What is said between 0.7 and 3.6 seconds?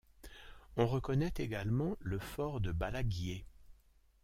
On reconnaît également le fort de Balaguier.